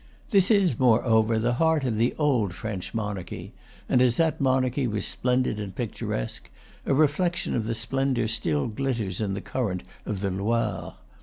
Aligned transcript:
This 0.31 0.49
is, 0.49 0.79
moreover, 0.79 1.37
the 1.37 1.53
heart 1.61 1.83
of 1.83 1.97
the 1.97 2.15
old 2.17 2.55
French 2.55 2.91
monarchy; 2.95 3.53
and 3.87 4.01
as 4.01 4.17
that 4.17 4.41
monarchy 4.41 4.87
was 4.87 5.05
splendid 5.05 5.59
and 5.59 5.75
picturesque, 5.75 6.49
a 6.87 6.93
reflection 6.95 7.55
of 7.55 7.67
the 7.67 7.75
splen 7.75 8.15
dor 8.15 8.27
still 8.27 8.65
glitters 8.67 9.21
in 9.21 9.35
the 9.35 9.41
current 9.41 9.83
of 10.07 10.21
the 10.21 10.31
Loire. 10.31 10.95